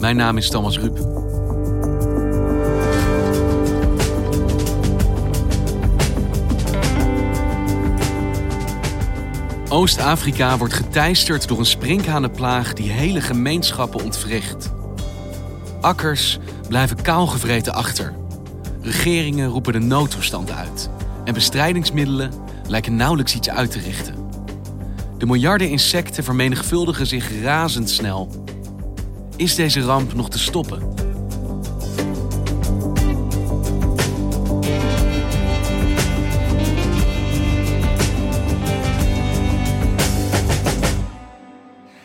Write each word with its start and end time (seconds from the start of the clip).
Mijn 0.00 0.16
naam 0.16 0.36
is 0.36 0.50
Thomas 0.50 0.78
Ruip. 0.78 0.98
Oost-Afrika 9.68 10.58
wordt 10.58 10.74
geteisterd 10.74 11.48
door 11.48 11.58
een 11.58 11.66
sprinkhanenplaag 11.66 12.72
die 12.72 12.90
hele 12.90 13.20
gemeenschappen 13.20 14.04
ontwricht. 14.04 14.72
Akkers 15.80 16.38
blijven 16.68 17.02
kaalgevreten 17.02 17.74
achter. 17.74 18.14
Regeringen 18.80 19.48
roepen 19.48 19.72
de 19.72 19.78
noodtoestand 19.78 20.50
uit. 20.50 20.90
En 21.24 21.34
bestrijdingsmiddelen 21.34 22.32
lijken 22.66 22.96
nauwelijks 22.96 23.34
iets 23.34 23.50
uit 23.50 23.70
te 23.70 23.78
richten. 23.78 24.14
De 25.18 25.26
miljarden 25.26 25.68
insecten 25.68 26.24
vermenigvuldigen 26.24 27.06
zich 27.06 27.42
razendsnel. 27.42 28.28
Is 29.40 29.54
deze 29.54 29.80
ramp 29.80 30.14
nog 30.14 30.30
te 30.30 30.38
stoppen? 30.38 30.82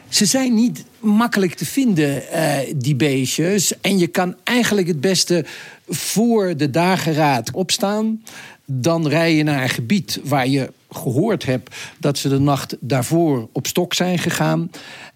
Ze 0.09 0.25
zijn 0.25 0.53
niet 0.53 0.85
makkelijk 0.99 1.53
te 1.53 1.65
vinden, 1.65 2.31
eh, 2.31 2.73
die 2.75 2.95
beestjes. 2.95 3.81
En 3.81 3.97
je 3.97 4.07
kan 4.07 4.35
eigenlijk 4.43 4.87
het 4.87 5.01
beste 5.01 5.45
voor 5.87 6.57
de 6.57 6.69
dageraad 6.69 7.51
opstaan. 7.51 8.23
Dan 8.65 9.07
rij 9.07 9.35
je 9.35 9.43
naar 9.43 9.63
een 9.63 9.69
gebied 9.69 10.19
waar 10.23 10.47
je 10.47 10.71
gehoord 10.91 11.45
hebt 11.45 11.75
dat 11.99 12.17
ze 12.17 12.29
de 12.29 12.39
nacht 12.39 12.77
daarvoor 12.79 13.49
op 13.51 13.67
stok 13.67 13.93
zijn 13.93 14.19
gegaan. 14.19 14.69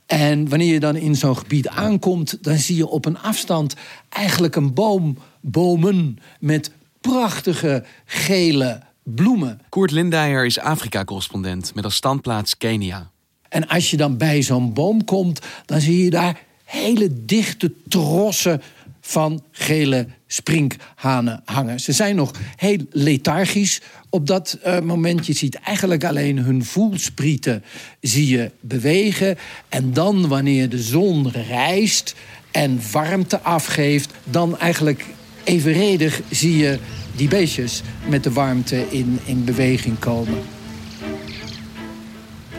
En 0.09 0.49
wanneer 0.49 0.73
je 0.73 0.79
dan 0.79 0.95
in 0.95 1.15
zo'n 1.15 1.38
gebied 1.38 1.67
aankomt, 1.67 2.43
dan 2.43 2.57
zie 2.57 2.75
je 2.75 2.88
op 2.88 3.05
een 3.05 3.19
afstand 3.19 3.75
eigenlijk 4.09 4.55
een 4.55 4.73
boom, 4.73 5.17
bomen 5.41 6.19
met 6.39 6.71
prachtige 7.02 7.83
gele 8.05 8.81
bloemen. 9.03 9.61
Koert 9.69 9.91
Lindeyer 9.91 10.45
is 10.45 10.59
Afrika-correspondent 10.59 11.75
met 11.75 11.83
als 11.83 11.95
standplaats 11.95 12.57
Kenia. 12.57 13.09
En 13.49 13.67
als 13.67 13.91
je 13.91 13.97
dan 13.97 14.17
bij 14.17 14.41
zo'n 14.41 14.73
boom 14.73 15.05
komt, 15.05 15.39
dan 15.65 15.81
zie 15.81 16.03
je 16.03 16.09
daar 16.09 16.42
hele 16.64 17.25
dichte 17.25 17.73
trossen 17.87 18.61
van 19.09 19.43
gele 19.52 20.08
sprinkhanen 20.27 21.42
hangen. 21.45 21.80
Ze 21.80 21.92
zijn 21.92 22.15
nog 22.15 22.31
heel 22.55 22.77
lethargisch 22.92 23.81
op 24.09 24.27
dat 24.27 24.58
uh, 24.65 24.80
moment. 24.80 25.25
Je 25.25 25.33
ziet 25.33 25.55
eigenlijk 25.55 26.03
alleen 26.03 26.37
hun 26.37 26.65
voelsprieten 26.65 27.64
zie 28.02 28.27
je 28.27 28.52
bewegen. 28.59 29.37
En 29.69 29.93
dan 29.93 30.27
wanneer 30.27 30.69
de 30.69 30.81
zon 30.81 31.31
rijst 31.31 32.15
en 32.52 32.80
warmte 32.92 33.39
afgeeft... 33.42 34.14
dan 34.23 34.59
eigenlijk 34.59 35.05
evenredig 35.43 36.21
zie 36.30 36.58
je 36.58 36.80
die 37.15 37.27
beestjes 37.27 37.81
met 38.08 38.23
de 38.23 38.31
warmte 38.31 38.86
in, 38.89 39.19
in 39.25 39.43
beweging 39.43 39.99
komen. 39.99 40.39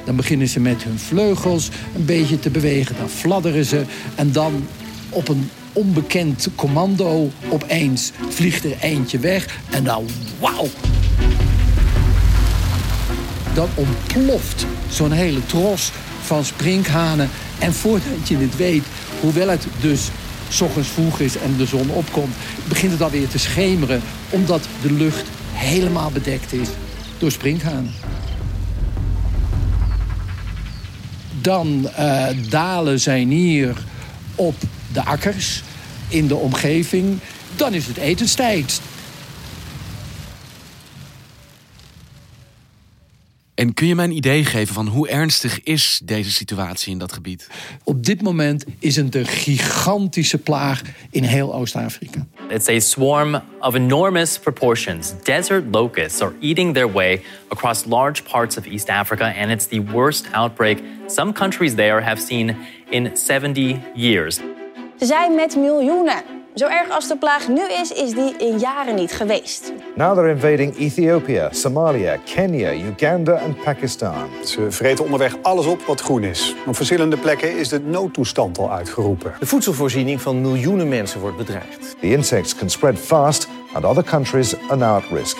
Dan 0.04 0.16
beginnen 0.16 0.48
ze 0.48 0.60
met 0.60 0.82
hun 0.82 0.98
vleugels 0.98 1.68
een 1.94 2.04
beetje 2.04 2.38
te 2.38 2.50
bewegen. 2.50 2.96
Dan 2.96 3.08
fladderen 3.08 3.64
ze. 3.64 3.84
En 4.14 4.32
dan 4.32 4.66
op 5.08 5.28
een 5.28 5.50
onbekend 5.72 6.48
commando 6.54 7.30
opeens 7.48 8.10
vliegt 8.28 8.64
er 8.64 8.76
eentje 8.80 9.18
weg. 9.18 9.58
En 9.70 9.84
dan 9.84 10.06
wauw. 10.40 10.68
Dan 13.54 13.68
ontploft 13.74 14.66
zo'n 14.88 15.12
hele 15.12 15.46
tros 15.46 15.92
van 16.22 16.44
sprinkhanen. 16.44 17.28
En 17.58 17.72
voordat 17.72 18.28
je 18.28 18.36
het 18.36 18.56
weet, 18.56 18.84
hoewel 19.20 19.48
het 19.48 19.66
dus 19.80 20.10
ochtends 20.62 20.88
vroeg 20.88 21.20
is 21.20 21.36
en 21.36 21.56
de 21.56 21.66
zon 21.66 21.90
opkomt... 21.90 22.34
begint 22.68 22.92
het 22.92 23.02
alweer 23.02 23.28
te 23.28 23.38
schemeren, 23.38 24.02
omdat 24.30 24.68
de 24.82 24.92
lucht 24.92 25.24
helemaal 25.52 26.10
bedekt 26.10 26.52
is 26.52 26.68
door 27.18 27.30
sprinkhanen. 27.30 27.92
Dan 31.40 31.88
uh, 31.98 32.26
dalen 32.48 33.00
zij 33.00 33.24
neer 33.24 33.76
op 34.34 34.54
de 34.92 35.04
akkers 35.04 35.62
in 36.08 36.26
de 36.26 36.36
omgeving. 36.36 37.18
Dan 37.56 37.74
is 37.74 37.86
het 37.86 37.96
etenstijd. 37.96 38.80
En 43.60 43.74
kun 43.74 43.86
je 43.86 43.94
mij 43.94 44.04
een 44.04 44.16
idee 44.16 44.44
geven 44.44 44.74
van 44.74 44.86
hoe 44.86 45.08
ernstig 45.08 45.62
is 45.62 46.00
deze 46.04 46.30
situatie 46.30 46.92
in 46.92 46.98
dat 46.98 47.12
gebied? 47.12 47.48
Op 47.84 48.04
dit 48.04 48.22
moment 48.22 48.64
is 48.78 48.96
het 48.96 49.14
een 49.14 49.26
gigantische 49.26 50.38
plaag 50.38 50.82
in 51.10 51.22
heel 51.24 51.54
Oost-Afrika. 51.54 52.26
It's 52.48 52.68
a 52.68 52.78
swarm 52.78 53.42
of 53.60 53.74
enormous 53.74 54.38
proportions. 54.38 55.12
Desert 55.22 55.64
locusts 55.70 56.20
are 56.20 56.32
eating 56.40 56.74
their 56.74 56.92
way 56.92 57.22
across 57.48 57.84
large 57.84 58.22
parts 58.22 58.56
of 58.56 58.64
East 58.64 58.88
Africa, 58.88 59.34
and 59.38 59.50
it's 59.50 59.66
the 59.66 59.82
worst 59.92 60.26
outbreak 60.32 60.82
some 61.06 61.32
countries 61.32 61.74
there 61.74 62.00
have 62.00 62.20
seen 62.20 62.56
in 62.90 63.16
70 63.16 63.80
years. 63.94 64.40
Ze 65.00 65.06
zijn 65.06 65.34
met 65.34 65.56
miljoenen. 65.56 66.22
Zo 66.54 66.66
erg 66.66 66.90
als 66.90 67.08
de 67.08 67.16
plaag 67.16 67.48
nu 67.48 67.60
is, 67.80 67.92
is 67.92 68.10
die 68.10 68.36
in 68.38 68.58
jaren 68.58 68.94
niet 68.94 69.12
geweest. 69.12 69.72
Now 69.96 70.14
they're 70.14 70.30
invading 70.30 70.76
Ethiopia, 70.76 71.48
Somalia, 71.52 72.16
Kenya, 72.24 72.72
Uganda 72.72 73.34
en 73.34 73.56
Pakistan. 73.64 74.28
Ze 74.44 74.70
vreten 74.70 75.04
onderweg 75.04 75.36
alles 75.42 75.66
op 75.66 75.80
wat 75.80 76.00
groen 76.00 76.24
is. 76.24 76.54
Op 76.66 76.76
verschillende 76.76 77.16
plekken 77.16 77.58
is 77.58 77.68
de 77.68 77.80
noodtoestand 77.80 78.58
al 78.58 78.72
uitgeroepen. 78.72 79.34
De 79.38 79.46
voedselvoorziening 79.46 80.20
van 80.20 80.40
miljoenen 80.40 80.88
mensen 80.88 81.20
wordt 81.20 81.36
bedreigd. 81.36 81.96
The 82.00 82.10
insects 82.10 82.54
can 82.54 82.70
spread 82.70 82.98
fast 82.98 83.48
and 83.72 83.84
other 83.84 84.04
countries 84.04 84.54
are 84.68 84.76
now 84.76 84.96
at 84.96 85.04
risk. 85.12 85.36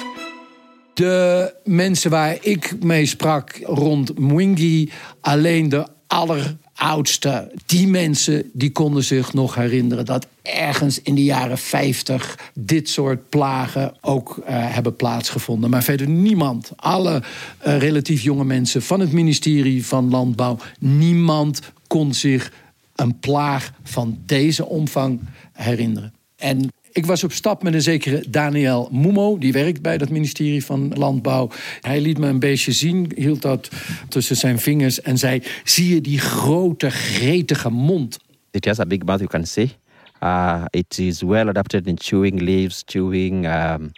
De 0.94 1.54
mensen 1.64 2.10
waar 2.10 2.36
ik 2.40 2.84
mee 2.84 3.06
sprak 3.06 3.60
rond 3.62 4.18
Mwingi, 4.18 4.92
alleen 5.20 5.68
de 5.68 5.86
aller 6.06 6.56
oudste, 6.80 7.50
die 7.66 7.86
mensen 7.86 8.50
die 8.52 8.72
konden 8.72 9.04
zich 9.04 9.32
nog 9.32 9.54
herinneren 9.54 10.04
dat 10.04 10.26
ergens 10.42 11.02
in 11.02 11.14
de 11.14 11.24
jaren 11.24 11.58
50 11.58 12.38
dit 12.54 12.88
soort 12.88 13.28
plagen 13.28 13.94
ook 14.00 14.36
uh, 14.38 14.44
hebben 14.48 14.96
plaatsgevonden. 14.96 15.70
Maar 15.70 15.82
verder 15.82 16.08
niemand, 16.08 16.70
alle 16.76 17.22
uh, 17.66 17.78
relatief 17.78 18.22
jonge 18.22 18.44
mensen 18.44 18.82
van 18.82 19.00
het 19.00 19.12
ministerie 19.12 19.86
van 19.86 20.10
Landbouw, 20.10 20.58
niemand 20.78 21.60
kon 21.86 22.14
zich 22.14 22.52
een 22.94 23.18
plaag 23.18 23.72
van 23.82 24.18
deze 24.26 24.66
omvang 24.66 25.20
herinneren. 25.52 26.14
En 26.36 26.72
ik 26.92 27.06
was 27.06 27.24
op 27.24 27.32
stap 27.32 27.62
met 27.62 27.74
een 27.74 27.82
zekere 27.82 28.24
Daniel 28.28 28.88
Mumo, 28.92 29.38
die 29.38 29.52
werkt 29.52 29.82
bij 29.82 29.98
dat 29.98 30.10
ministerie 30.10 30.64
van 30.64 30.92
Landbouw. 30.94 31.50
Hij 31.80 32.00
liet 32.00 32.18
me 32.18 32.26
een 32.26 32.38
beestje 32.38 32.72
zien, 32.72 33.12
hield 33.14 33.42
dat 33.42 33.68
tussen 34.08 34.36
zijn 34.36 34.58
vingers 34.58 35.00
en 35.00 35.18
zei: 35.18 35.42
Zie 35.64 35.94
je 35.94 36.00
die 36.00 36.18
grote, 36.18 36.90
gretige 36.90 37.70
mond? 37.70 38.18
It 38.50 38.64
has 38.64 38.78
a 38.78 38.86
big 38.86 39.04
mouth, 39.04 39.18
you 39.18 39.30
can 39.30 39.46
see. 39.46 39.70
Uh, 40.22 40.64
it 40.70 40.98
is 40.98 41.22
well 41.22 41.48
adapted 41.48 41.86
in 41.86 41.98
chewing 42.00 42.40
leaves, 42.40 42.82
chewing 42.86 43.46
um, 43.46 43.92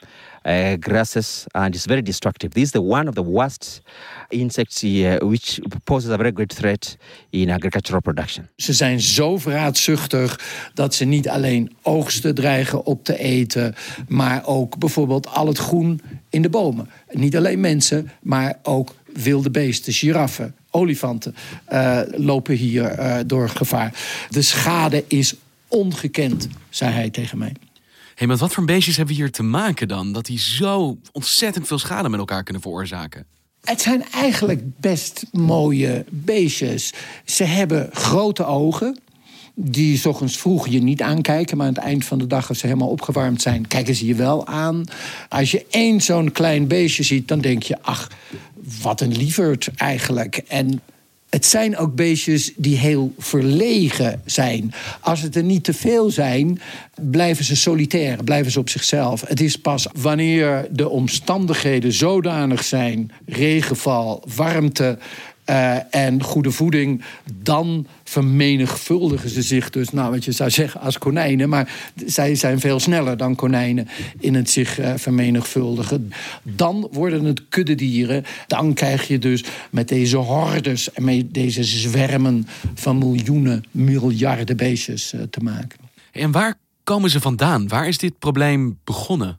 uh, 0.44 0.72
grasses, 0.80 1.44
and 1.50 1.74
it's 1.74 1.86
very 1.86 2.02
destructive. 2.02 2.52
This 2.52 2.62
is 2.62 2.70
the 2.70 2.82
one 2.82 3.08
of 3.08 3.14
the 3.14 3.24
worst 3.24 3.82
insects 4.28 4.82
uh, 4.82 5.16
which 5.16 5.60
poses 5.84 6.10
a 6.10 6.16
very 6.16 6.30
great 6.34 6.54
threat 6.54 6.96
in 7.30 7.50
agricultural 7.50 8.00
production. 8.00 8.48
Ze 8.56 8.72
zijn 8.72 9.00
zo 9.00 9.38
vraatzuchtig 9.38 10.40
dat 10.74 10.94
ze 10.94 11.04
niet 11.04 11.28
alleen 11.28 11.76
oogsten 11.82 12.34
dreigen 12.34 12.84
op 12.84 13.04
te 13.04 13.18
eten, 13.18 13.74
maar 14.08 14.46
ook 14.46 14.78
bijvoorbeeld 14.78 15.28
al 15.28 15.46
het 15.46 15.58
groen 15.58 16.00
in 16.30 16.42
de 16.42 16.48
bomen. 16.48 16.88
Niet 17.10 17.36
alleen 17.36 17.60
mensen, 17.60 18.10
maar 18.22 18.58
ook 18.62 18.94
wilde 19.12 19.50
beesten, 19.50 19.92
giraffen, 19.92 20.54
olifanten 20.70 21.34
uh, 21.72 22.00
lopen 22.10 22.54
hier 22.54 22.98
uh, 22.98 23.16
door 23.26 23.48
gevaar. 23.48 23.94
De 24.30 24.42
schade 24.42 25.04
is 25.08 25.34
ongekend, 25.68 26.48
zei 26.70 26.92
hij 26.92 27.10
tegen 27.10 27.38
mij. 27.38 27.52
Hey, 28.14 28.26
wat 28.26 28.53
voor 28.53 28.64
beestjes 28.64 28.97
hebben 28.97 29.14
we 29.14 29.20
hier 29.20 29.31
te 29.31 29.43
maken 29.43 29.88
dan? 29.88 30.12
Dat 30.12 30.26
die 30.26 30.38
zo 30.38 30.99
ontzettend 31.12 31.67
veel 31.67 31.79
schade 31.79 32.09
met 32.09 32.20
elkaar 32.20 32.43
kunnen 32.43 32.62
veroorzaken? 32.62 33.26
Het 33.61 33.81
zijn 33.81 34.05
eigenlijk 34.12 34.81
best 34.81 35.25
mooie 35.32 36.05
beestjes. 36.11 36.93
Ze 37.25 37.44
hebben 37.44 37.91
grote 37.93 38.44
ogen. 38.44 38.99
Die 39.55 40.09
ochtends 40.09 40.37
vroeg 40.37 40.69
je 40.69 40.82
niet 40.82 41.03
aankijken, 41.03 41.56
maar 41.56 41.67
aan 41.67 41.75
het 41.75 41.82
eind 41.82 42.05
van 42.05 42.19
de 42.19 42.26
dag, 42.26 42.49
als 42.49 42.59
ze 42.59 42.67
helemaal 42.67 42.88
opgewarmd 42.88 43.43
zijn, 43.43 43.67
kijken 43.67 43.94
ze 43.94 44.06
je 44.06 44.14
wel 44.14 44.47
aan. 44.47 44.85
Als 45.29 45.50
je 45.50 45.67
één 45.70 46.00
zo'n 46.00 46.32
klein 46.32 46.67
beestje 46.67 47.03
ziet, 47.03 47.29
dan 47.29 47.41
denk 47.41 47.62
je: 47.62 47.82
ach, 47.82 48.11
wat 48.82 49.00
een 49.00 49.17
lieverd 49.17 49.69
eigenlijk. 49.76 50.37
En 50.37 50.81
het 51.32 51.46
zijn 51.46 51.76
ook 51.76 51.94
beestjes 51.94 52.52
die 52.56 52.76
heel 52.76 53.14
verlegen 53.19 54.23
zijn. 54.25 54.73
Als 55.00 55.20
het 55.23 55.37
er 55.37 55.43
niet 55.43 55.64
te 55.64 55.73
veel 55.73 56.11
zijn, 56.11 56.61
blijven 57.00 57.44
ze 57.44 57.56
solitair, 57.56 58.25
blijven 58.25 58.52
ze 58.52 58.58
op 58.58 58.69
zichzelf. 58.69 59.25
Het 59.26 59.40
is 59.40 59.56
pas 59.56 59.87
wanneer 59.93 60.67
de 60.70 60.88
omstandigheden 60.88 61.93
zodanig 61.93 62.64
zijn, 62.64 63.11
regenval, 63.26 64.23
warmte, 64.34 64.99
uh, 65.52 65.94
en 65.94 66.22
goede 66.22 66.50
voeding, 66.50 67.02
dan 67.34 67.87
vermenigvuldigen 68.04 69.28
ze 69.28 69.43
zich 69.43 69.70
dus, 69.70 69.90
nou 69.90 70.10
wat 70.10 70.25
je 70.25 70.32
zou 70.32 70.50
zeggen, 70.50 70.81
als 70.81 70.99
konijnen. 70.99 71.49
Maar 71.49 71.93
zij 72.06 72.34
zijn 72.34 72.60
veel 72.60 72.81
sneller 72.81 73.16
dan 73.16 73.34
konijnen 73.34 73.88
in 74.19 74.34
het 74.34 74.50
zich 74.50 74.81
uh, 74.81 74.93
vermenigvuldigen. 74.96 76.12
Dan 76.43 76.88
worden 76.93 77.25
het 77.25 77.49
kuddedieren. 77.49 78.25
Dan 78.46 78.75
krijg 78.75 79.08
je 79.08 79.19
dus 79.19 79.44
met 79.70 79.88
deze 79.88 80.16
hordes 80.16 80.93
en 80.93 81.04
met 81.04 81.34
deze 81.34 81.64
zwermen 81.64 82.46
van 82.75 82.99
miljoenen, 82.99 83.64
miljarden 83.70 84.56
beestjes 84.56 85.12
uh, 85.12 85.20
te 85.31 85.40
maken. 85.40 85.78
En 86.12 86.31
waar 86.31 86.54
komen 86.84 87.10
ze 87.10 87.20
vandaan? 87.20 87.69
Waar 87.69 87.88
is 87.88 87.99
dit 87.99 88.19
probleem 88.19 88.78
begonnen? 88.84 89.37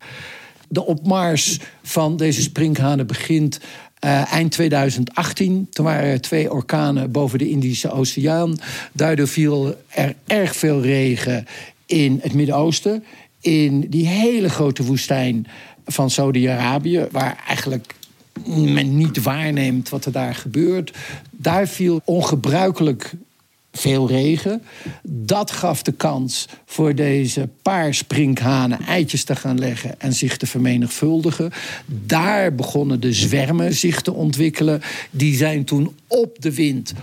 De 0.69 0.85
opmars 0.85 1.59
van 1.83 2.17
deze 2.17 2.41
sprinkhanen 2.41 3.07
begint 3.07 3.59
uh, 4.05 4.33
eind 4.33 4.51
2018, 4.51 5.67
toen 5.69 5.85
waren 5.85 6.09
er 6.09 6.21
twee 6.21 6.51
orkanen 6.51 7.11
boven 7.11 7.39
de 7.39 7.49
Indische 7.49 7.91
Oceaan. 7.91 8.57
Daardoor 8.91 9.27
viel 9.27 9.75
er 9.87 10.15
erg 10.27 10.55
veel 10.55 10.81
regen 10.81 11.45
in 11.85 12.19
het 12.21 12.33
Midden-Oosten. 12.33 13.03
In 13.39 13.79
die 13.89 14.07
hele 14.07 14.49
grote 14.49 14.83
woestijn 14.83 15.47
van 15.85 16.09
Saudi-Arabië, 16.09 17.07
waar 17.11 17.43
eigenlijk 17.47 17.95
men 18.47 18.97
niet 18.97 19.23
waarneemt 19.23 19.89
wat 19.89 20.05
er 20.05 20.11
daar 20.11 20.35
gebeurt. 20.35 20.91
Daar 21.31 21.67
viel 21.67 22.01
ongebruikelijk 22.05 23.13
veel 23.77 24.07
regen. 24.07 24.61
Dat 25.03 25.51
gaf 25.51 25.81
de 25.81 25.91
kans 25.91 26.47
voor 26.65 26.95
deze 26.95 27.49
paar 27.61 27.93
sprinkhanen 27.93 28.79
eitjes 28.79 29.23
te 29.23 29.35
gaan 29.35 29.59
leggen 29.59 30.01
en 30.01 30.13
zich 30.13 30.37
te 30.37 30.45
vermenigvuldigen. 30.45 31.51
Daar 31.85 32.55
begonnen 32.55 32.99
de 32.99 33.13
zwermen 33.13 33.73
zich 33.73 34.01
te 34.01 34.13
ontwikkelen. 34.13 34.81
Die 35.11 35.35
zijn 35.35 35.63
toen 35.63 35.95
op 36.07 36.41
de 36.41 36.53
wind 36.53 36.93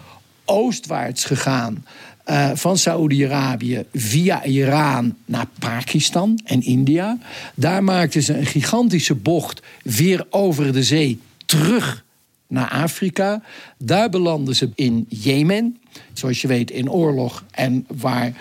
oostwaarts 0.45 1.25
gegaan. 1.25 1.85
Uh, 2.27 2.51
van 2.55 2.79
Saoedi-Arabië 2.79 3.85
via 3.93 4.45
Iran 4.45 5.17
naar 5.25 5.47
Pakistan 5.59 6.41
en 6.45 6.63
India. 6.63 7.19
Daar 7.55 7.85
maakten 7.85 8.23
ze 8.23 8.39
een 8.39 8.47
gigantische 8.47 9.15
bocht 9.15 9.63
weer 9.83 10.27
over 10.31 10.73
de 10.73 10.83
zee 10.83 11.21
terug 11.47 12.05
naar 12.51 12.69
Afrika. 12.69 13.43
Daar 13.79 14.09
belanden 14.09 14.55
ze 14.55 14.71
in 14.75 15.07
Jemen. 15.09 15.77
Zoals 16.13 16.41
je 16.41 16.49
weet, 16.49 16.71
in 16.71 16.91
oorlog 16.91 17.45
en 17.51 17.87
waar 17.89 18.33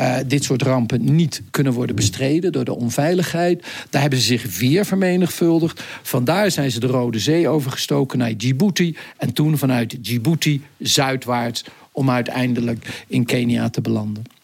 uh, 0.00 0.16
dit 0.26 0.44
soort 0.44 0.62
rampen 0.62 1.14
niet 1.14 1.42
kunnen 1.50 1.72
worden 1.72 1.96
bestreden 1.96 2.52
door 2.52 2.64
de 2.64 2.76
onveiligheid. 2.76 3.66
Daar 3.90 4.00
hebben 4.00 4.18
ze 4.18 4.24
zich 4.24 4.58
weer 4.58 4.84
vermenigvuldigd. 4.84 5.82
Vandaar 6.02 6.50
zijn 6.50 6.70
ze 6.70 6.80
de 6.80 6.86
Rode 6.86 7.18
Zee 7.18 7.48
overgestoken 7.48 8.18
naar 8.18 8.36
Djibouti. 8.36 8.96
En 9.16 9.32
toen 9.32 9.58
vanuit 9.58 10.04
Djibouti 10.04 10.62
zuidwaarts 10.78 11.64
om 11.92 12.10
uiteindelijk 12.10 13.04
in 13.06 13.24
Kenia 13.24 13.70
te 13.70 13.80
belanden. 13.80 14.37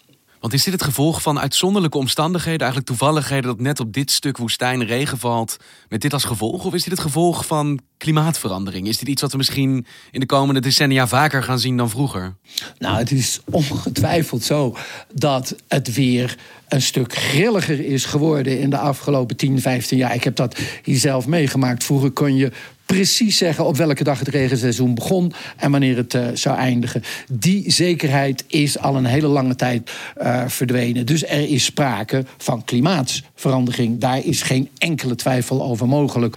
Want 0.44 0.56
is 0.56 0.64
dit 0.64 0.72
het 0.72 0.82
gevolg 0.82 1.22
van 1.22 1.38
uitzonderlijke 1.40 1.98
omstandigheden, 1.98 2.60
eigenlijk 2.60 2.88
toevalligheden 2.88 3.44
dat 3.44 3.60
net 3.60 3.80
op 3.80 3.92
dit 3.92 4.10
stuk 4.10 4.36
woestijn 4.36 4.84
regen 4.84 5.18
valt, 5.18 5.56
met 5.88 6.00
dit 6.00 6.12
als 6.12 6.24
gevolg? 6.24 6.64
Of 6.64 6.74
is 6.74 6.82
dit 6.82 6.92
het 6.92 7.00
gevolg 7.00 7.46
van 7.46 7.80
klimaatverandering? 7.96 8.88
Is 8.88 8.98
dit 8.98 9.08
iets 9.08 9.22
wat 9.22 9.30
we 9.30 9.36
misschien 9.36 9.86
in 10.10 10.20
de 10.20 10.26
komende 10.26 10.60
decennia 10.60 11.06
vaker 11.06 11.42
gaan 11.42 11.58
zien 11.58 11.76
dan 11.76 11.90
vroeger? 11.90 12.34
Nou, 12.78 12.96
het 12.96 13.10
is 13.10 13.40
ongetwijfeld 13.50 14.42
zo 14.42 14.76
dat 15.12 15.56
het 15.68 15.94
weer 15.94 16.36
een 16.68 16.82
stuk 16.82 17.14
grilliger 17.14 17.80
is 17.80 18.04
geworden 18.04 18.60
in 18.60 18.70
de 18.70 18.78
afgelopen 18.78 19.36
10, 19.36 19.60
15 19.60 19.98
jaar. 19.98 20.14
Ik 20.14 20.24
heb 20.24 20.36
dat 20.36 20.58
hier 20.82 20.98
zelf 20.98 21.26
meegemaakt. 21.26 21.84
Vroeger 21.84 22.10
kon 22.10 22.36
je 22.36 22.52
precies 22.86 23.36
zeggen 23.36 23.66
op 23.66 23.76
welke 23.76 24.04
dag 24.04 24.18
het 24.18 24.28
regenseizoen 24.28 24.94
begon 24.94 25.32
en 25.56 25.70
wanneer 25.70 25.96
het 25.96 26.14
uh, 26.14 26.26
zou 26.34 26.56
eindigen. 26.56 27.02
Die 27.32 27.70
zekerheid 27.70 28.44
is 28.46 28.78
al 28.78 28.96
een 28.96 29.04
hele 29.04 29.26
lange 29.26 29.54
tijd 29.54 29.90
uh, 30.22 30.44
verdwenen. 30.46 31.06
Dus 31.06 31.26
er 31.26 31.48
is 31.48 31.64
sprake 31.64 32.24
van 32.36 32.64
klimaatsverandering. 32.64 34.00
Daar 34.00 34.24
is 34.24 34.42
geen 34.42 34.68
enkele 34.78 35.14
twijfel 35.14 35.62
over 35.62 35.88
mogelijk. 35.88 36.36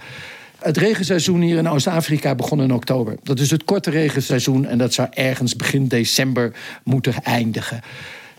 Het 0.58 0.76
regenseizoen 0.76 1.40
hier 1.40 1.58
in 1.58 1.68
Oost-Afrika 1.68 2.34
begon 2.34 2.62
in 2.62 2.72
oktober. 2.72 3.16
Dat 3.22 3.38
is 3.38 3.50
het 3.50 3.64
korte 3.64 3.90
regenseizoen 3.90 4.66
en 4.66 4.78
dat 4.78 4.94
zou 4.94 5.08
ergens 5.10 5.56
begin 5.56 5.88
december 5.88 6.52
moeten 6.84 7.14
eindigen. 7.22 7.80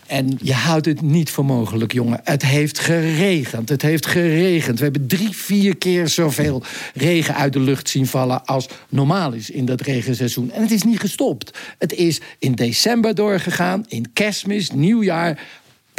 En 0.09 0.37
je 0.41 0.53
houdt 0.53 0.85
het 0.85 1.01
niet 1.01 1.29
voor 1.29 1.45
mogelijk, 1.45 1.93
jongen. 1.93 2.19
Het 2.23 2.45
heeft 2.45 2.79
geregend. 2.79 3.69
Het 3.69 3.81
heeft 3.81 4.05
geregend. 4.05 4.77
We 4.77 4.83
hebben 4.83 5.07
drie, 5.07 5.35
vier 5.35 5.77
keer 5.77 6.07
zoveel 6.07 6.63
regen 6.93 7.35
uit 7.35 7.53
de 7.53 7.59
lucht 7.59 7.89
zien 7.89 8.07
vallen 8.07 8.45
als 8.45 8.67
normaal 8.89 9.33
is 9.33 9.49
in 9.49 9.65
dat 9.65 9.81
regenseizoen. 9.81 10.51
En 10.51 10.61
het 10.61 10.71
is 10.71 10.83
niet 10.83 10.99
gestopt. 10.99 11.57
Het 11.77 11.93
is 11.93 12.21
in 12.39 12.51
december 12.51 13.15
doorgegaan, 13.15 13.85
in 13.87 14.13
kerstmis, 14.13 14.71
nieuwjaar 14.71 15.39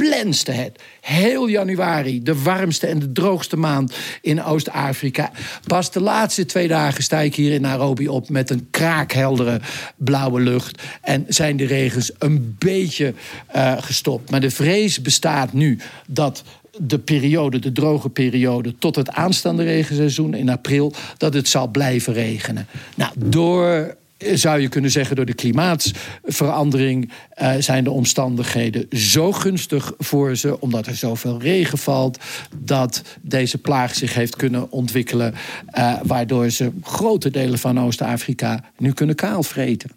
plenste 0.00 0.52
het. 0.52 0.82
Heel 1.00 1.46
januari, 1.46 2.22
de 2.22 2.42
warmste 2.42 2.86
en 2.86 2.98
de 2.98 3.12
droogste 3.12 3.56
maand 3.56 3.96
in 4.22 4.44
Oost-Afrika. 4.44 5.30
Pas 5.66 5.90
de 5.90 6.00
laatste 6.00 6.44
twee 6.44 6.68
dagen 6.68 7.02
sta 7.02 7.18
ik 7.18 7.34
hier 7.34 7.52
in 7.52 7.60
Nairobi 7.60 8.08
op 8.08 8.28
met 8.28 8.50
een 8.50 8.68
kraakheldere 8.70 9.60
blauwe 9.96 10.40
lucht. 10.40 10.82
En 11.02 11.24
zijn 11.28 11.56
de 11.56 11.66
regens 11.66 12.12
een 12.18 12.56
beetje 12.58 13.14
uh, 13.56 13.72
gestopt. 13.78 14.30
Maar 14.30 14.40
de 14.40 14.50
vrees 14.50 15.02
bestaat 15.02 15.52
nu 15.52 15.78
dat 16.06 16.42
de 16.78 16.98
periode, 16.98 17.58
de 17.58 17.72
droge 17.72 18.08
periode, 18.08 18.74
tot 18.78 18.96
het 18.96 19.10
aanstaande 19.10 19.62
regenseizoen 19.62 20.34
in 20.34 20.48
april, 20.48 20.92
dat 21.16 21.34
het 21.34 21.48
zal 21.48 21.68
blijven 21.68 22.12
regenen. 22.12 22.66
Nou, 22.96 23.12
door 23.16 23.96
zou 24.34 24.60
je 24.60 24.68
kunnen 24.68 24.90
zeggen, 24.90 25.16
door 25.16 25.24
de 25.24 25.34
klimaatsverandering 25.34 27.10
uh, 27.42 27.52
zijn 27.58 27.84
de 27.84 27.90
omstandigheden 27.90 28.86
zo 28.90 29.32
gunstig 29.32 29.92
voor 29.98 30.36
ze, 30.36 30.60
omdat 30.60 30.86
er 30.86 30.96
zoveel 30.96 31.40
regen 31.40 31.78
valt, 31.78 32.18
dat 32.56 33.02
deze 33.20 33.58
plaag 33.58 33.94
zich 33.94 34.14
heeft 34.14 34.36
kunnen 34.36 34.70
ontwikkelen, 34.72 35.34
uh, 35.78 35.94
waardoor 36.02 36.50
ze 36.50 36.70
grote 36.82 37.30
delen 37.30 37.58
van 37.58 37.80
Oost-Afrika 37.80 38.64
nu 38.78 38.92
kunnen 38.92 39.16
kaalvreten. 39.16 39.90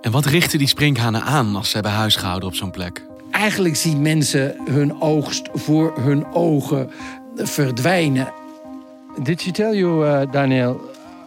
En 0.00 0.10
wat 0.10 0.26
richten 0.26 0.58
die 0.58 0.68
sprinkhanen 0.68 1.22
aan 1.22 1.56
als 1.56 1.68
ze 1.68 1.74
hebben 1.74 1.92
huisgehouden 1.92 2.48
op 2.48 2.54
zo'n 2.54 2.70
plek? 2.70 3.06
Eigenlijk 3.30 3.76
zien 3.76 4.02
mensen 4.02 4.56
hun 4.70 5.00
oogst 5.00 5.48
voor 5.52 5.98
hun 6.00 6.26
ogen 6.32 6.90
verdwijnen. 7.36 8.32
Did 9.22 9.40
she 9.40 9.50
tell 9.50 9.76
you, 9.76 10.06
uh, 10.06 10.32
Daniel, 10.32 10.80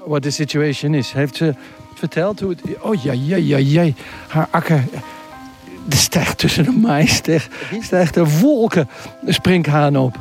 what 0.05 0.21
the 0.21 0.31
situation 0.31 0.93
is. 0.93 1.11
Heeft 1.11 1.35
ze 1.35 1.55
verteld 1.93 2.39
hoe 2.39 2.49
het... 2.49 2.61
Oh 2.81 3.03
ja, 3.03 3.11
ja, 3.11 3.35
ja, 3.35 3.57
ja. 3.57 3.91
Haar 4.27 4.47
akker... 4.51 4.83
Er 5.89 5.97
stijgt 5.97 6.37
tussen 6.37 6.63
de 6.63 6.71
mais 6.71 7.21
stijgt 7.79 8.15
er 8.15 8.39
wolken 8.39 8.89
sprinkhaan 9.25 9.97
op. 9.97 10.19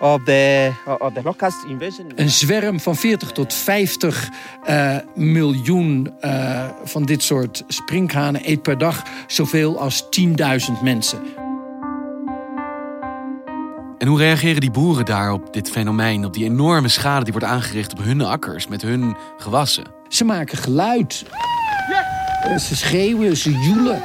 Of 0.00 0.22
the, 0.24 0.72
of 0.98 1.12
the 1.12 1.20
locust 1.22 1.64
invasion. 1.68 2.12
Een 2.16 2.30
zwerm 2.30 2.80
van 2.80 2.96
40 2.96 3.32
tot 3.32 3.54
50 3.54 4.28
uh, 4.68 4.96
miljoen 5.14 6.12
uh, 6.24 6.68
van 6.84 7.04
dit 7.04 7.22
soort 7.22 7.64
sprinkhanen 7.68 8.40
eet 8.50 8.62
per 8.62 8.78
dag 8.78 9.02
zoveel 9.26 9.80
als 9.80 10.04
10.000 10.04 10.82
mensen. 10.82 11.18
En 13.98 14.06
hoe 14.06 14.18
reageren 14.18 14.60
die 14.60 14.70
boeren 14.70 15.04
daar 15.04 15.32
op 15.32 15.52
dit 15.52 15.70
fenomeen, 15.70 16.24
op 16.24 16.32
die 16.32 16.44
enorme 16.44 16.88
schade 16.88 17.24
die 17.24 17.32
wordt 17.32 17.48
aangericht 17.48 17.92
op 17.92 18.04
hun 18.04 18.20
akkers 18.20 18.66
met 18.66 18.82
hun 18.82 19.16
gewassen? 19.38 19.84
Ze 20.08 20.24
maken 20.24 20.58
geluid. 20.58 21.24
Ze 22.58 22.76
schreeuwen, 22.76 23.36
ze 23.36 23.50
joelen. 23.50 24.02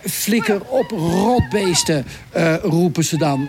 Flikker 0.00 0.64
op, 0.64 0.90
rotbeesten, 0.90 2.06
eh, 2.30 2.54
roepen 2.62 3.04
ze 3.04 3.16
dan. 3.16 3.48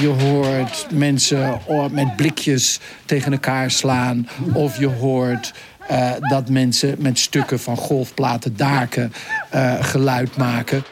Je 0.00 0.06
hoort 0.06 0.86
mensen 0.90 1.60
met 1.90 2.16
blikjes 2.16 2.80
tegen 3.04 3.32
elkaar 3.32 3.70
slaan. 3.70 4.28
Of 4.52 4.78
je 4.78 4.86
hoort 4.86 5.52
eh, 5.92 6.12
dat 6.28 6.48
mensen 6.48 6.94
met 6.98 7.18
stukken 7.18 7.60
van 7.60 7.76
golfplaten 7.76 8.56
daken 8.56 9.12
eh, 9.50 9.84
geluid 9.84 10.36
maken. 10.36 10.84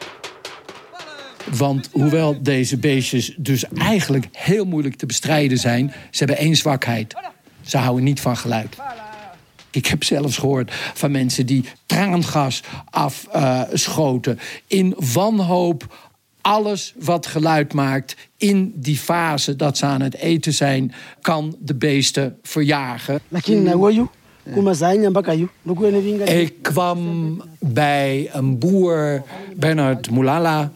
Want 1.57 1.89
hoewel 1.91 2.41
deze 2.41 2.77
beestjes 2.77 3.33
dus 3.37 3.65
eigenlijk 3.77 4.27
heel 4.31 4.65
moeilijk 4.65 4.95
te 4.95 5.05
bestrijden 5.05 5.57
zijn... 5.57 5.93
ze 6.09 6.17
hebben 6.17 6.37
één 6.37 6.55
zwakheid. 6.55 7.15
Ze 7.61 7.77
houden 7.77 8.03
niet 8.03 8.21
van 8.21 8.37
geluid. 8.37 8.77
Ik 9.71 9.85
heb 9.85 10.03
zelfs 10.03 10.37
gehoord 10.37 10.71
van 10.93 11.11
mensen 11.11 11.45
die 11.45 11.65
traangas 11.85 12.63
afschoten. 12.89 14.39
in 14.67 14.95
wanhoop 15.13 16.09
alles 16.41 16.93
wat 16.99 17.27
geluid 17.27 17.73
maakt 17.73 18.15
in 18.37 18.73
die 18.75 18.97
fase 18.97 19.55
dat 19.55 19.77
ze 19.77 19.85
aan 19.85 20.01
het 20.01 20.15
eten 20.15 20.53
zijn... 20.53 20.93
kan 21.21 21.55
de 21.59 21.75
beesten 21.75 22.37
verjagen. 22.41 23.19
Ik 26.27 26.55
kwam 26.61 27.41
bij 27.59 28.29
een 28.31 28.59
boer, 28.59 29.23
Bernard 29.55 30.11
Moulala. 30.11 30.71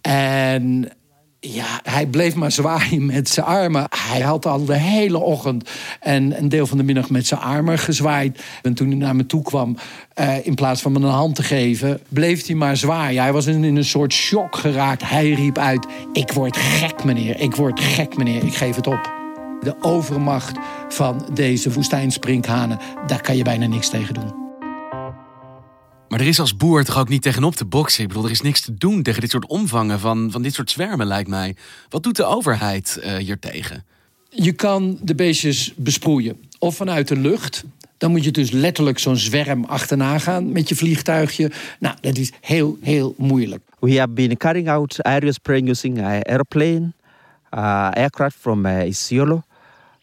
En 0.00 0.92
ja, 1.40 1.80
hij 1.82 2.06
bleef 2.06 2.34
maar 2.34 2.52
zwaaien 2.52 3.06
met 3.06 3.28
zijn 3.28 3.46
armen. 3.46 3.86
Hij 4.08 4.20
had 4.20 4.46
al 4.46 4.64
de 4.64 4.76
hele 4.76 5.18
ochtend 5.18 5.70
en 6.00 6.38
een 6.38 6.48
deel 6.48 6.66
van 6.66 6.78
de 6.78 6.84
middag 6.84 7.10
met 7.10 7.26
zijn 7.26 7.40
armen 7.40 7.78
gezwaaid. 7.78 8.42
En 8.62 8.74
toen 8.74 8.88
hij 8.88 8.96
naar 8.96 9.16
me 9.16 9.26
toe 9.26 9.42
kwam, 9.42 9.76
eh, 10.14 10.46
in 10.46 10.54
plaats 10.54 10.82
van 10.82 10.92
me 10.92 10.98
een 10.98 11.04
hand 11.04 11.34
te 11.34 11.42
geven, 11.42 12.00
bleef 12.08 12.46
hij 12.46 12.56
maar 12.56 12.76
zwaaien. 12.76 13.22
Hij 13.22 13.32
was 13.32 13.46
in, 13.46 13.64
in 13.64 13.76
een 13.76 13.84
soort 13.84 14.12
shock 14.12 14.56
geraakt. 14.56 15.08
Hij 15.08 15.30
riep 15.30 15.58
uit: 15.58 15.86
Ik 16.12 16.32
word 16.32 16.56
gek, 16.56 17.04
meneer. 17.04 17.40
Ik 17.40 17.54
word 17.54 17.80
gek, 17.80 18.16
meneer. 18.16 18.44
Ik 18.44 18.54
geef 18.54 18.76
het 18.76 18.86
op. 18.86 19.19
De 19.62 19.74
overmacht 19.80 20.58
van 20.88 21.28
deze 21.32 21.72
woestijnsprinkhanen, 21.72 22.78
daar 23.06 23.20
kan 23.20 23.36
je 23.36 23.42
bijna 23.42 23.66
niks 23.66 23.88
tegen 23.88 24.14
doen. 24.14 24.40
Maar 26.08 26.20
er 26.20 26.26
is 26.26 26.40
als 26.40 26.56
boer 26.56 26.84
toch 26.84 26.98
ook 26.98 27.08
niet 27.08 27.22
tegenop 27.22 27.54
te 27.54 27.64
boksen? 27.64 28.02
Ik 28.02 28.08
bedoel, 28.08 28.24
er 28.24 28.30
is 28.30 28.40
niks 28.40 28.60
te 28.60 28.74
doen 28.74 29.02
tegen 29.02 29.20
dit 29.20 29.30
soort 29.30 29.46
omvangen 29.46 30.00
van, 30.00 30.30
van 30.30 30.42
dit 30.42 30.54
soort 30.54 30.70
zwermen, 30.70 31.06
lijkt 31.06 31.28
mij. 31.28 31.56
Wat 31.88 32.02
doet 32.02 32.16
de 32.16 32.24
overheid 32.24 33.00
uh, 33.04 33.16
hier 33.16 33.38
tegen? 33.38 33.84
Je 34.28 34.52
kan 34.52 34.98
de 35.02 35.14
beestjes 35.14 35.72
besproeien. 35.76 36.36
Of 36.58 36.76
vanuit 36.76 37.08
de 37.08 37.16
lucht. 37.16 37.64
Dan 37.98 38.10
moet 38.10 38.24
je 38.24 38.30
dus 38.30 38.50
letterlijk 38.50 38.98
zo'n 38.98 39.16
zwerm 39.16 39.64
achterna 39.64 40.18
gaan 40.18 40.52
met 40.52 40.68
je 40.68 40.76
vliegtuigje. 40.76 41.50
Nou, 41.78 41.96
dat 42.00 42.16
is 42.16 42.32
heel, 42.40 42.78
heel 42.80 43.14
moeilijk. 43.18 43.62
We 43.78 43.98
have 43.98 44.12
been 44.12 44.36
carrying 44.36 44.68
out 44.68 45.02
aerial 45.02 45.32
spraying 45.32 45.68
using 45.68 46.22
airplane, 46.22 46.92
uh, 47.54 47.90
aircraft 47.90 48.36
from 48.40 48.66
uh, 48.66 48.86
Isiolo. 48.86 49.42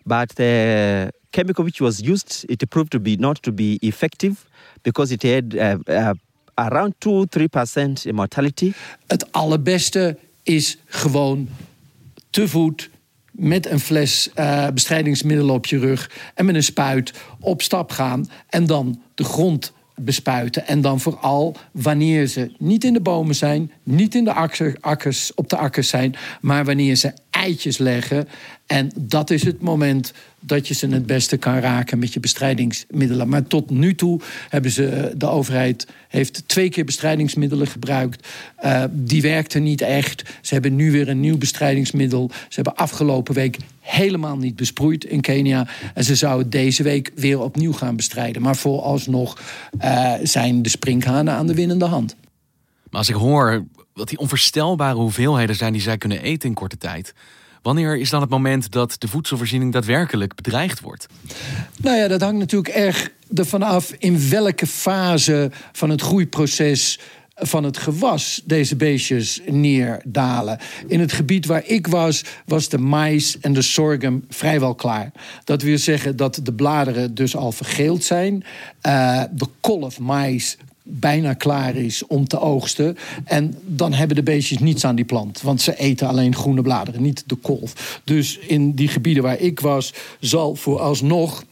But 0.08 0.36
the 0.36 1.12
chemical 1.32 1.64
which 1.66 1.82
was 1.82 2.00
used, 2.00 2.46
it 2.48 2.70
proved 2.70 2.92
to 2.92 3.00
be 3.00 3.18
not 3.18 3.42
to 3.44 3.52
be 3.52 3.78
effective 3.82 4.46
because 4.82 5.12
it 5.12 5.24
had 5.24 5.54
uh, 5.54 5.78
uh, 5.86 6.14
around 6.58 6.94
2-3% 7.00 8.14
mortality. 8.14 8.74
Het 9.08 9.32
allerbeste 9.32 10.18
is 10.44 10.78
gewoon 10.86 11.50
te 12.30 12.48
voet 12.48 12.90
met 13.32 13.66
een 13.66 13.80
fles 13.80 14.30
uh, 14.36 14.68
bestrijdingsmiddel 14.70 15.50
op 15.50 15.66
je 15.66 15.80
rug 15.80 16.12
en 16.34 16.46
met 16.46 16.56
een 16.56 16.64
spuit 16.64 17.14
op 17.40 17.62
stap 17.62 17.92
gaan 17.92 18.30
en 18.50 18.66
dan 18.66 19.02
de 19.16 19.24
grond 19.24 19.74
bespuiten. 19.96 20.68
En 20.68 20.82
dan 20.82 21.00
vooral 21.00 21.56
wanneer 21.72 22.28
ze 22.28 22.52
niet 22.58 22.84
in 22.84 22.94
de 22.94 23.02
bomen 23.02 23.36
zijn, 23.36 23.72
niet 23.84 24.16
in 24.16 24.24
de 24.24 24.34
akkers, 24.82 25.34
op 25.34 25.50
de 25.50 25.58
akkers 25.58 25.90
zijn, 25.90 26.16
maar 26.42 26.66
wanneer 26.66 26.96
ze 26.96 27.14
eitjes 27.38 27.78
leggen. 27.78 28.28
En 28.66 28.92
dat 28.96 29.30
is 29.30 29.44
het 29.44 29.62
moment 29.62 30.14
dat 30.40 30.68
je 30.68 30.74
ze 30.74 30.88
het 30.88 31.06
beste 31.06 31.38
kan 31.38 31.60
raken 31.60 32.00
met 32.00 32.14
je 32.14 32.20
bestrijdingsmiddelen. 32.20 33.30
Maar 33.30 33.48
tot 33.48 33.70
nu 33.70 33.96
toe 33.96 34.22
hebben 34.50 34.72
ze, 34.72 35.14
de 35.18 35.28
overheid 35.28 35.88
heeft 36.08 36.44
twee 36.48 36.70
keer 36.70 36.86
bestrijdingsmiddelen 36.86 37.68
gebruikt. 37.68 38.28
Uh, 38.64 38.84
die 38.92 39.22
werkten 39.22 39.64
niet 39.64 39.82
echt. 39.82 40.24
Ze 40.42 40.54
hebben 40.54 40.76
nu 40.76 40.92
weer 40.92 41.10
een 41.10 41.20
nieuw 41.20 41.38
bestrijdingsmiddel. 41.38 42.30
Ze 42.32 42.56
hebben 42.56 42.76
afgelopen 42.76 43.34
week 43.34 43.58
helemaal 43.80 44.38
niet 44.38 44.56
besproeid 44.56 45.04
in 45.04 45.22
Kenia. 45.22 45.68
En 45.94 46.04
ze 46.04 46.16
zouden 46.16 46.50
deze 46.50 46.84
week 46.84 47.12
weer 47.16 47.40
opnieuw 47.40 47.74
gaan 47.74 47.96
bestrijden. 47.96 48.42
Maar 48.42 48.56
vooralsnog 48.56 49.42
uh, 49.82 50.14
zijn 50.24 50.62
de 50.62 50.70
sprinkhanen 50.70 51.34
aan 51.34 51.48
de 51.48 51.56
winnende 51.56 51.86
hand. 51.86 52.16
Maar 52.90 53.00
als 53.00 53.10
ik 53.10 53.16
hoor 53.16 53.66
wat 53.98 54.10
die 54.10 54.18
onvoorstelbare 54.18 54.96
hoeveelheden 54.96 55.56
zijn 55.56 55.74
die 55.74 55.82
zij 55.82 55.98
kunnen 55.98 56.22
eten 56.22 56.50
in 56.50 56.56
korte 56.56 56.78
tijd. 56.78 57.14
Wanneer 57.62 57.98
is 57.98 58.10
dan 58.10 58.22
het 58.22 58.30
moment 58.30 58.72
dat 58.72 58.96
de 59.00 59.08
voedselvoorziening 59.08 59.74
daadwerkelijk 59.74 60.36
bedreigd 60.36 60.80
wordt? 60.80 61.08
Nou 61.82 61.98
ja, 61.98 62.08
dat 62.08 62.22
hangt 62.22 62.40
natuurlijk 62.40 62.74
erg 62.74 63.10
ervan 63.34 63.62
af 63.62 63.92
in 63.98 64.30
welke 64.30 64.68
fase 64.68 65.52
van 65.72 65.90
het 65.90 66.02
groeiproces 66.02 67.00
van 67.40 67.64
het 67.64 67.78
gewas 67.78 68.42
deze 68.46 68.76
beestjes 68.76 69.42
neerdalen. 69.46 70.60
In 70.88 71.00
het 71.00 71.12
gebied 71.12 71.46
waar 71.46 71.66
ik 71.66 71.88
was, 71.88 72.24
was 72.46 72.70
de 72.70 72.78
mais 72.78 73.40
en 73.40 73.54
de 73.54 73.62
sorghum 73.62 74.26
vrijwel 74.30 74.76
klaar. 74.76 75.12
Dat 75.44 75.62
wil 75.62 75.78
zeggen 75.78 76.16
dat 76.16 76.40
de 76.44 76.54
bladeren 76.54 77.16
dus 77.16 77.36
al 77.36 77.52
vergeeld 77.52 78.04
zijn. 78.04 78.44
Uh, 78.88 79.24
de 79.32 79.48
kolf 79.60 80.00
mais 80.00 80.58
bijna 80.90 81.34
klaar 81.34 81.76
is 81.76 82.08
om 82.08 82.28
te 82.28 82.40
oogsten. 82.40 82.98
En 83.24 83.56
dan 83.66 83.94
hebben 83.94 84.16
de 84.16 84.24
beestjes 84.24 84.60
niets 84.60 84.86
aan 84.86 84.96
die 84.96 85.06
plant. 85.06 85.42
Want 85.42 85.62
ze 85.62 85.78
eten 85.78 86.08
alleen 86.08 86.36
groene 86.36 86.62
bladeren, 86.62 87.02
niet 87.02 87.24
de 87.26 87.36
kolf. 87.36 88.02
Dus 88.04 88.38
in 88.38 88.72
die 88.72 88.88
gebieden 88.88 89.24
waar 89.24 89.40
ik 89.40 89.60
was, 89.60 89.94
zal 90.20 90.56
vooralsnog 90.56 91.44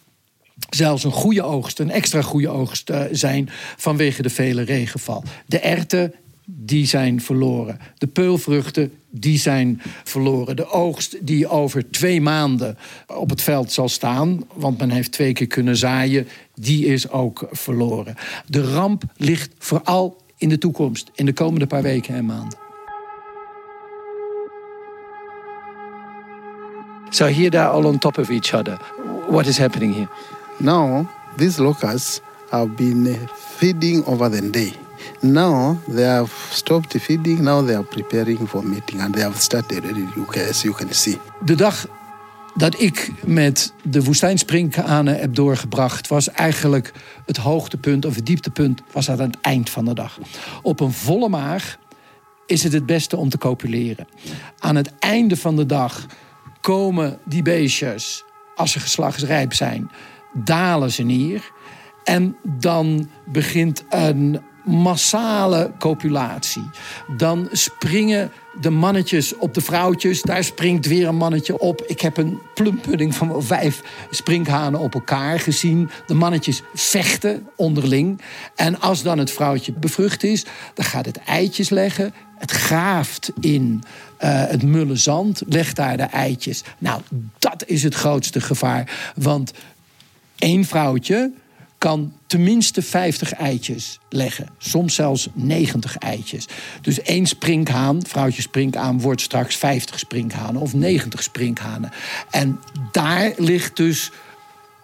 zelfs 0.69 1.03
een 1.03 1.11
goede 1.11 1.43
oogst, 1.43 1.79
een 1.79 1.91
extra 1.91 2.21
goede 2.21 2.49
oogst 2.49 2.89
uh, 2.89 3.01
zijn 3.11 3.49
vanwege 3.77 4.21
de 4.21 4.29
vele 4.29 4.61
regenval. 4.61 5.23
De 5.45 5.59
erten, 5.59 6.13
die 6.45 6.85
zijn 6.85 7.21
verloren. 7.21 7.79
De 7.97 8.07
peulvruchten, 8.07 8.91
die 9.09 9.39
zijn 9.39 9.81
verloren. 10.03 10.55
De 10.55 10.69
oogst 10.69 11.17
die 11.21 11.47
over 11.47 11.91
twee 11.91 12.21
maanden 12.21 12.77
op 13.07 13.29
het 13.29 13.41
veld 13.41 13.71
zal 13.71 13.89
staan, 13.89 14.43
want 14.53 14.77
men 14.77 14.89
heeft 14.89 15.11
twee 15.11 15.33
keer 15.33 15.47
kunnen 15.47 15.77
zaaien, 15.77 16.27
die 16.55 16.85
is 16.85 17.09
ook 17.09 17.47
verloren. 17.51 18.15
De 18.47 18.73
ramp 18.73 19.03
ligt 19.17 19.51
vooral 19.57 20.17
in 20.37 20.49
de 20.49 20.57
toekomst, 20.57 21.11
in 21.15 21.25
de 21.25 21.33
komende 21.33 21.67
paar 21.67 21.81
weken 21.81 22.15
en 22.15 22.25
maanden. 22.25 22.57
So 27.09 27.25
here 27.25 27.49
they 27.49 27.59
are 27.59 27.69
all 27.69 27.85
on 27.85 27.97
top 27.97 28.17
of 28.17 28.29
each 28.29 28.53
other. 28.53 28.77
What 29.29 29.45
is 29.45 29.57
happening 29.57 29.93
here? 29.93 30.09
Now, 30.57 31.07
these 31.37 31.61
locusts 31.61 32.21
have 32.49 32.67
been 32.75 33.17
feeding 33.57 34.05
over 34.05 34.29
the 34.29 34.49
day. 34.49 34.73
Now 35.21 35.77
they 35.87 36.03
have 36.03 36.31
stopped 36.51 36.95
feeding. 37.01 37.41
Now 37.43 37.65
they 37.65 37.75
are 37.75 37.83
preparing 37.83 38.47
for 38.47 38.63
mating, 38.63 39.01
and 39.01 39.13
they 39.13 39.23
have 39.23 39.39
started 39.39 39.83
already. 39.83 40.49
As 40.49 40.61
you 40.61 40.73
can 40.73 40.93
see. 40.93 41.17
De 41.45 41.55
dag 41.55 41.85
dat 42.55 42.81
ik 42.81 43.11
met 43.25 43.73
de 43.83 44.03
woestijnsprinkhanen 44.03 45.19
heb 45.19 45.35
doorgebracht, 45.35 46.07
was 46.07 46.31
eigenlijk 46.31 46.93
het 47.25 47.37
hoogtepunt 47.37 48.05
of 48.05 48.15
het 48.15 48.25
dieptepunt 48.25 48.81
was 48.91 49.09
aan 49.09 49.19
het 49.19 49.37
eind 49.41 49.69
van 49.69 49.85
de 49.85 49.93
dag. 49.93 50.19
Op 50.61 50.79
een 50.79 50.91
volle 50.91 51.29
maag 51.29 51.77
is 52.45 52.63
het 52.63 52.73
het 52.73 52.85
beste 52.85 53.17
om 53.17 53.29
te 53.29 53.37
copuleren. 53.37 54.07
Aan 54.59 54.75
het 54.75 54.93
einde 54.99 55.37
van 55.37 55.55
de 55.55 55.65
dag 55.65 56.05
komen 56.61 57.19
die 57.25 57.41
beestjes, 57.41 58.23
als 58.55 58.71
ze 58.71 58.79
geslachtsrijp 58.79 59.53
zijn, 59.53 59.91
dalen 60.33 60.91
ze 60.91 61.03
neer. 61.03 61.51
En 62.03 62.37
dan 62.43 63.09
begint 63.25 63.83
een 63.89 64.39
massale 64.65 65.71
copulatie. 65.79 66.69
Dan 67.17 67.47
springen 67.51 68.31
de 68.61 68.69
mannetjes 68.69 69.35
op 69.35 69.53
de 69.53 69.61
vrouwtjes. 69.61 70.21
Daar 70.21 70.43
springt 70.43 70.85
weer 70.85 71.07
een 71.07 71.15
mannetje 71.15 71.59
op. 71.59 71.81
Ik 71.87 72.01
heb 72.01 72.17
een 72.17 72.39
plumpudding 72.53 73.15
van 73.15 73.43
vijf 73.43 73.81
sprinkhanen 74.09 74.79
op 74.79 74.93
elkaar 74.93 75.39
gezien. 75.39 75.89
De 76.05 76.13
mannetjes 76.13 76.61
vechten 76.73 77.47
onderling. 77.55 78.21
En 78.55 78.81
als 78.81 79.03
dan 79.03 79.17
het 79.17 79.31
vrouwtje 79.31 79.73
bevrucht 79.73 80.23
is, 80.23 80.45
dan 80.73 80.85
gaat 80.85 81.05
het 81.05 81.17
eitjes 81.17 81.69
leggen. 81.69 82.13
Het 82.37 82.51
graaft 82.51 83.31
in 83.39 83.83
uh, 84.19 84.45
het 84.47 84.63
mulle 84.63 84.95
zand, 84.95 85.41
legt 85.47 85.75
daar 85.75 85.97
de 85.97 86.03
eitjes. 86.03 86.63
Nou, 86.77 87.01
dat 87.39 87.63
is 87.65 87.83
het 87.83 87.95
grootste 87.95 88.41
gevaar. 88.41 89.13
Want 89.15 89.51
één 90.37 90.65
vrouwtje 90.65 91.31
kan 91.85 92.13
tenminste 92.27 92.81
50 92.81 93.33
eitjes 93.33 93.99
leggen. 94.09 94.47
Soms 94.57 94.95
zelfs 94.95 95.27
90 95.33 95.97
eitjes. 95.97 96.47
Dus 96.81 97.01
één 97.01 97.25
sprinkhaan, 97.25 98.05
vrouwtje 98.07 98.41
sprinkhaan, 98.41 99.01
wordt 99.01 99.21
straks 99.21 99.55
50 99.55 99.99
sprinkhanen 99.99 100.61
of 100.61 100.73
90 100.73 101.23
sprinkhanen. 101.23 101.91
En 102.31 102.59
daar 102.91 103.33
ligt 103.37 103.75
dus 103.75 104.11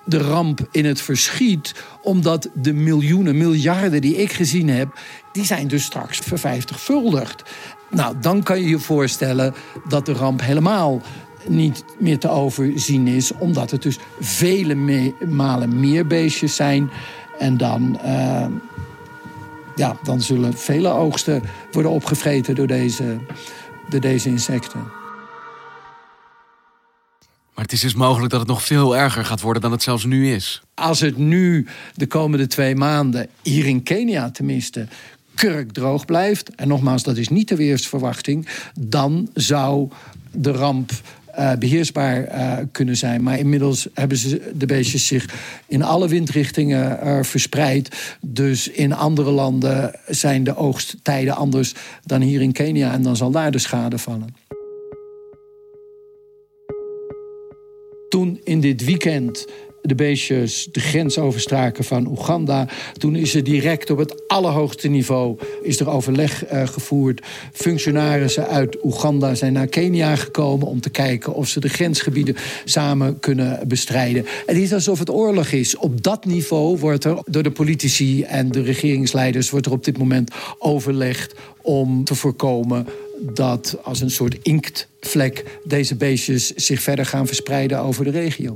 de 0.06 0.18
ramp 0.18 0.68
in 0.72 0.86
het 0.86 1.02
verschiet. 1.02 1.74
Omdat 2.02 2.50
de 2.54 2.74
miljoenen, 2.74 3.38
miljarden 3.38 4.02
die 4.02 4.16
ik 4.16 4.32
gezien 4.34 4.70
heb, 4.70 5.00
die 5.32 5.46
zijn 5.46 5.68
dus 5.68 5.84
straks 5.84 6.18
vervijftigvuldigd. 6.18 7.44
Nou, 7.90 8.16
dan 8.20 8.44
kan 8.44 8.62
je 8.62 8.70
je 8.70 8.80
voorstellen 8.80 9.54
dat 9.88 10.06
de 10.06 10.14
ramp 10.14 10.42
helemaal 10.42 11.02
niet 11.48 11.84
meer 12.00 12.20
te 12.20 12.30
overzien 12.30 13.08
is. 13.08 13.32
Omdat 13.32 13.72
het 13.72 13.82
dus 13.82 13.98
vele 14.20 14.76
malen 15.28 15.80
meer 15.80 16.08
beestjes 16.08 16.56
zijn. 16.56 16.90
En 17.40 17.58
dan, 17.58 18.00
uh, 18.06 18.46
ja, 19.76 19.98
dan 20.04 20.22
zullen 20.22 20.54
vele 20.54 20.90
oogsten 20.90 21.42
worden 21.72 21.92
opgevreten 21.92 22.56
door 22.56 22.68
deze, 22.68 23.18
door 23.90 24.02
deze 24.02 24.30
insecten. 24.30 25.00
Maar 27.54 27.64
het 27.64 27.80
is 27.80 27.82
dus 27.82 27.94
mogelijk 27.94 28.32
dat 28.32 28.40
het 28.40 28.50
nog 28.50 28.64
veel 28.64 28.98
erger 28.98 29.26
gaat 29.26 29.42
worden 29.42 29.62
dan 29.62 29.72
het 29.72 29.84
zelfs 29.84 30.06
nu 30.06 30.34
is. 30.34 30.62
Als 30.74 31.00
het 31.00 31.18
nu 31.18 31.68
de 31.96 32.08
komende 32.08 32.48
twee 32.48 32.76
maanden, 32.76 33.28
hier 33.42 33.66
in 33.66 33.84
Kenia 33.84 34.32
tenminste, 34.32 34.88
kurkdroog 35.36 36.06
blijft... 36.06 36.56
en 36.56 36.68
nogmaals, 36.68 37.04
dat 37.04 37.18
is 37.18 37.30
niet 37.30 37.48
de 37.48 37.56
weersverwachting... 37.56 38.48
dan 38.80 39.30
zou 39.34 39.90
de 40.32 40.52
ramp 40.52 40.92
uh, 41.40 41.54
beheersbaar 41.60 42.28
uh, 42.28 42.58
kunnen 42.72 42.98
zijn. 42.98 43.24
Maar 43.24 43.40
inmiddels 43.40 43.88
hebben 43.94 44.18
ze 44.18 44.52
de 44.56 44.66
beestjes 44.66 45.08
zich 45.08 45.30
in 45.68 45.84
alle 45.84 46.08
windrichtingen 46.08 47.00
uh, 47.04 47.24
verspreid. 47.24 48.16
Dus 48.22 48.68
in 48.68 48.94
andere 48.94 49.32
landen 49.32 50.00
zijn 50.08 50.44
de 50.44 50.56
oogsttijden 50.56 51.36
anders 51.36 51.74
dan 52.06 52.22
hier 52.22 52.42
in 52.42 52.52
Kenia. 52.52 52.94
En 52.94 53.02
dan 53.02 53.16
zal 53.16 53.32
daar 53.32 53.52
de 53.52 53.60
schade 53.60 53.98
vallen. 53.98 54.36
Toen 58.10 58.42
in 58.44 58.60
dit 58.60 58.86
weekend 58.86 59.48
de 59.82 59.96
beestjes 59.96 60.68
de 60.72 60.80
grens 60.80 61.18
overstraken 61.18 61.84
van 61.84 62.08
Oeganda. 62.08 62.68
Toen 62.98 63.16
is 63.16 63.36
er 63.36 63.44
direct 63.44 63.90
op 63.90 63.98
het 63.98 64.28
allerhoogste 64.28 64.88
niveau 64.88 65.38
is 65.62 65.80
er 65.80 65.90
overleg 65.90 66.52
uh, 66.52 66.68
gevoerd. 66.68 67.22
Functionarissen 67.54 68.48
uit 68.48 68.84
Oeganda 68.84 69.36
zijn 69.36 69.54
naar 69.54 69.68
Kenia 69.68 70.16
gekomen 70.16 70.68
om 70.68 70.82
te 70.82 70.90
kijken 70.90 71.34
of 71.34 71.48
ze 71.48 71.60
de 71.60 71.70
grensgebieden 71.70 72.36
samen 72.66 73.20
kunnen 73.20 73.68
bestrijden. 73.68 74.26
Het 74.46 74.58
is 74.58 74.74
alsof 74.74 75.00
het 75.00 75.10
oorlog 75.10 75.48
is. 75.48 75.78
Op 75.78 76.04
dat 76.04 76.26
niveau 76.26 76.78
wordt 76.78 77.04
er 77.04 77.18
door 77.26 77.44
de 77.44 77.52
politici 77.52 78.24
en 78.24 78.52
de 78.52 78.62
regeringsleiders 78.62 79.50
wordt 79.50 79.66
er 79.66 79.72
op 79.72 79.84
dit 79.84 79.98
moment 79.98 80.32
overlegd 80.58 81.34
om 81.62 82.04
te 82.04 82.16
voorkomen 82.16 82.88
dat 83.22 83.78
als 83.84 84.02
een 84.02 84.12
soort 84.12 84.38
inktvlek 84.42 85.60
deze 85.64 85.96
beestjes 85.96 86.54
zich 86.56 86.82
verder 86.82 87.06
gaan 87.06 87.28
verspreiden 87.28 87.80
over 87.80 88.04
de 88.04 88.12
regio 88.12 88.56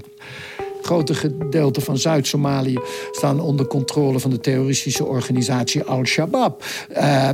grote 0.85 1.13
gedeelte 1.13 1.81
van 1.81 1.97
Zuid-Somalië 1.97 2.79
staan 3.11 3.39
onder 3.39 3.67
controle 3.67 4.19
van 4.19 4.29
de 4.29 4.39
terroristische 4.39 5.05
organisatie 5.05 5.83
Al-Shabaab. 5.83 6.63
Uh, 6.97 7.29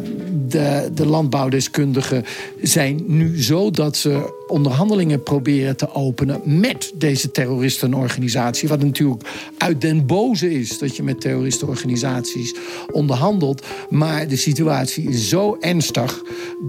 de, 0.47 0.89
de 0.93 1.05
landbouwdeskundigen 1.05 2.25
zijn 2.61 3.03
nu 3.05 3.43
zo 3.43 3.71
dat 3.71 3.97
ze 3.97 4.40
onderhandelingen 4.51 5.23
proberen 5.23 5.77
te 5.77 5.93
openen 5.93 6.41
met 6.43 6.91
deze 6.95 7.31
terroristenorganisatie. 7.31 8.69
Wat 8.69 8.83
natuurlijk 8.83 9.23
uit 9.57 9.81
den 9.81 10.05
boze 10.05 10.53
is 10.53 10.77
dat 10.77 10.95
je 10.95 11.03
met 11.03 11.21
terroristenorganisaties 11.21 12.55
onderhandelt. 12.91 13.65
Maar 13.89 14.27
de 14.27 14.35
situatie 14.35 15.09
is 15.09 15.29
zo 15.29 15.57
ernstig 15.59 16.21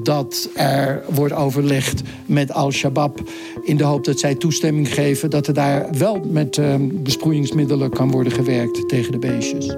dat 0.02 0.48
er 0.54 1.04
wordt 1.08 1.34
overlegd 1.34 2.02
met 2.26 2.52
Al-Shabaab 2.52 3.30
in 3.64 3.76
de 3.76 3.84
hoop 3.84 4.04
dat 4.04 4.18
zij 4.18 4.34
toestemming 4.34 4.94
geven 4.94 5.30
dat 5.30 5.46
er 5.46 5.54
daar 5.54 5.88
wel 5.98 6.20
met 6.30 6.56
uh, 6.56 6.74
besproeiingsmiddelen 6.80 7.90
kan 7.90 8.10
worden 8.10 8.32
gewerkt 8.32 8.88
tegen 8.88 9.12
de 9.12 9.18
beestjes. 9.18 9.74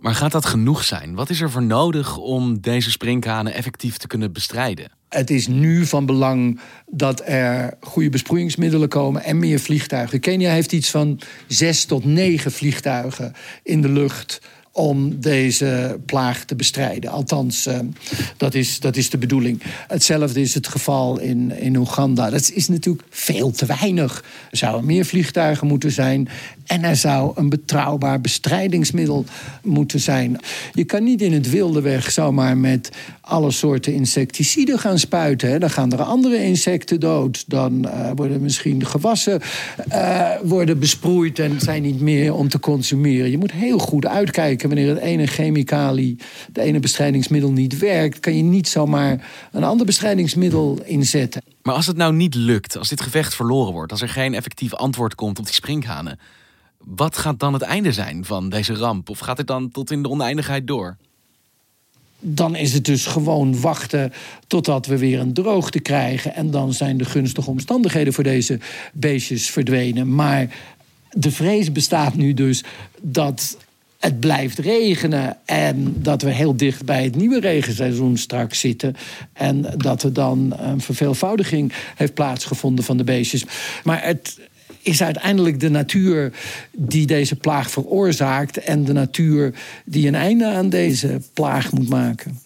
Maar 0.00 0.14
gaat 0.14 0.32
dat 0.32 0.46
genoeg 0.46 0.84
zijn? 0.84 1.14
Wat 1.14 1.30
is 1.30 1.40
er 1.40 1.50
voor 1.50 1.62
nodig 1.62 2.16
om 2.16 2.60
deze 2.60 2.90
sprinkhanen 2.90 3.54
effectief 3.54 3.96
te 3.96 4.06
kunnen 4.06 4.32
bestrijden? 4.32 4.99
Het 5.10 5.30
is 5.30 5.46
nu 5.46 5.86
van 5.86 6.06
belang 6.06 6.60
dat 6.86 7.22
er 7.24 7.76
goede 7.80 8.10
besproeiingsmiddelen 8.10 8.88
komen 8.88 9.22
en 9.22 9.38
meer 9.38 9.60
vliegtuigen. 9.60 10.20
Kenia 10.20 10.50
heeft 10.52 10.72
iets 10.72 10.90
van 10.90 11.20
zes 11.46 11.84
tot 11.84 12.04
negen 12.04 12.52
vliegtuigen 12.52 13.32
in 13.62 13.82
de 13.82 13.88
lucht 13.88 14.40
om 14.72 15.20
deze 15.20 15.98
plaag 16.06 16.44
te 16.44 16.54
bestrijden. 16.54 17.10
Althans, 17.10 17.66
uh, 17.66 17.78
dat, 18.36 18.54
is, 18.54 18.80
dat 18.80 18.96
is 18.96 19.10
de 19.10 19.18
bedoeling. 19.18 19.62
Hetzelfde 19.88 20.40
is 20.40 20.54
het 20.54 20.68
geval 20.68 21.18
in, 21.20 21.58
in 21.58 21.76
Oeganda. 21.76 22.30
Dat 22.30 22.50
is 22.50 22.68
natuurlijk 22.68 23.06
veel 23.10 23.50
te 23.50 23.66
weinig. 23.66 24.24
Er 24.50 24.56
zouden 24.56 24.86
meer 24.86 25.04
vliegtuigen 25.04 25.66
moeten 25.66 25.90
zijn. 25.90 26.28
En 26.66 26.84
er 26.84 26.96
zou 26.96 27.32
een 27.34 27.48
betrouwbaar 27.48 28.20
bestrijdingsmiddel 28.20 29.24
moeten 29.62 30.00
zijn. 30.00 30.40
Je 30.72 30.84
kan 30.84 31.04
niet 31.04 31.22
in 31.22 31.32
het 31.32 31.50
wilde 31.50 31.80
weg 31.80 32.10
zomaar 32.10 32.56
met 32.56 32.90
alle 33.30 33.50
soorten 33.50 33.92
insecticiden 33.92 34.78
gaan 34.78 34.98
spuiten. 34.98 35.50
Hè. 35.50 35.58
Dan 35.58 35.70
gaan 35.70 35.92
er 35.92 36.02
andere 36.02 36.42
insecten 36.42 37.00
dood. 37.00 37.44
Dan 37.46 37.86
uh, 37.86 38.10
worden 38.14 38.40
misschien 38.40 38.86
gewassen 38.86 39.40
uh, 39.88 40.30
worden 40.42 40.78
besproeid 40.78 41.38
en 41.38 41.60
zijn 41.60 41.82
niet 41.82 42.00
meer 42.00 42.34
om 42.34 42.48
te 42.48 42.60
consumeren. 42.60 43.30
Je 43.30 43.38
moet 43.38 43.52
heel 43.52 43.78
goed 43.78 44.06
uitkijken 44.06 44.68
wanneer 44.68 44.88
het 44.88 44.98
ene 44.98 45.26
chemicalie, 45.26 46.16
de 46.52 46.60
ene 46.60 46.80
bestrijdingsmiddel 46.80 47.52
niet 47.52 47.78
werkt. 47.78 48.20
Kan 48.20 48.36
je 48.36 48.42
niet 48.42 48.68
zomaar 48.68 49.28
een 49.52 49.64
ander 49.64 49.86
bestrijdingsmiddel 49.86 50.78
inzetten. 50.84 51.42
Maar 51.62 51.74
als 51.74 51.86
het 51.86 51.96
nou 51.96 52.12
niet 52.12 52.34
lukt, 52.34 52.78
als 52.78 52.88
dit 52.88 53.00
gevecht 53.00 53.34
verloren 53.34 53.72
wordt, 53.72 53.92
als 53.92 54.02
er 54.02 54.08
geen 54.08 54.34
effectief 54.34 54.74
antwoord 54.74 55.14
komt 55.14 55.38
op 55.38 55.44
die 55.44 55.54
sprinkhanen 55.54 56.18
wat 56.84 57.16
gaat 57.16 57.38
dan 57.38 57.52
het 57.52 57.62
einde 57.62 57.92
zijn 57.92 58.24
van 58.24 58.48
deze 58.48 58.74
ramp? 58.74 59.08
Of 59.08 59.18
gaat 59.18 59.38
het 59.38 59.46
dan 59.46 59.70
tot 59.70 59.90
in 59.90 60.02
de 60.02 60.08
oneindigheid 60.08 60.66
door? 60.66 60.96
Dan 62.20 62.56
is 62.56 62.72
het 62.72 62.84
dus 62.84 63.06
gewoon 63.06 63.60
wachten 63.60 64.12
totdat 64.46 64.86
we 64.86 64.98
weer 64.98 65.20
een 65.20 65.32
droogte 65.32 65.80
krijgen. 65.80 66.34
En 66.34 66.50
dan 66.50 66.72
zijn 66.72 66.96
de 66.96 67.04
gunstige 67.04 67.50
omstandigheden 67.50 68.12
voor 68.12 68.24
deze 68.24 68.58
beestjes 68.92 69.50
verdwenen. 69.50 70.14
Maar 70.14 70.56
de 71.10 71.30
vrees 71.30 71.72
bestaat 71.72 72.14
nu 72.14 72.34
dus 72.34 72.64
dat 73.00 73.56
het 73.98 74.20
blijft 74.20 74.58
regenen 74.58 75.36
en 75.44 75.94
dat 76.02 76.22
we 76.22 76.30
heel 76.30 76.56
dicht 76.56 76.84
bij 76.84 77.04
het 77.04 77.16
nieuwe 77.16 77.40
regenseizoen 77.40 78.16
straks 78.16 78.60
zitten. 78.60 78.96
En 79.32 79.66
dat 79.76 80.02
er 80.02 80.12
dan 80.12 80.54
een 80.58 80.80
verveelvoudiging 80.80 81.72
heeft 81.96 82.14
plaatsgevonden 82.14 82.84
van 82.84 82.96
de 82.96 83.04
beestjes. 83.04 83.44
Maar 83.84 84.04
het, 84.04 84.38
is 84.82 85.02
uiteindelijk 85.02 85.60
de 85.60 85.70
natuur 85.70 86.32
die 86.72 87.06
deze 87.06 87.36
plaag 87.36 87.70
veroorzaakt 87.70 88.58
en 88.58 88.84
de 88.84 88.92
natuur 88.92 89.54
die 89.84 90.08
een 90.08 90.14
einde 90.14 90.46
aan 90.46 90.68
deze 90.68 91.20
plaag 91.34 91.72
moet 91.72 91.88
maken. 91.88 92.38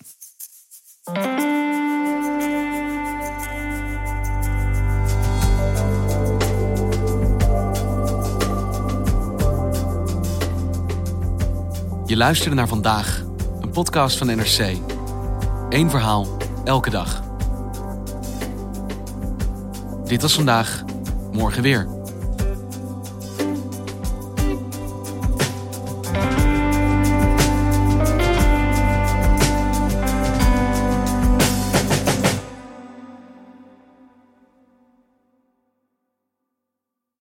Je 12.07 12.17
luisterde 12.17 12.57
naar 12.57 12.69
vandaag, 12.69 13.25
een 13.61 13.71
podcast 13.71 14.19
van 14.19 14.27
NRC. 14.27 14.77
Eén 15.69 15.91
verhaal, 15.91 16.37
elke 16.65 16.91
dag. 16.91 17.23
Dit 20.05 20.23
was 20.23 20.35
vandaag, 20.35 20.85
morgen 21.33 21.63
weer. 21.63 21.94